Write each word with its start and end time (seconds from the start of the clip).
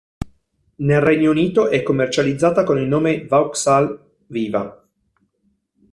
Nel 0.77 0.99
Regno 0.99 1.29
Unito 1.29 1.67
è 1.67 1.83
commercializzata 1.83 2.63
con 2.63 2.79
il 2.79 2.87
nome 2.87 3.27
Vauxhall 3.27 4.03
Viva. 4.29 4.87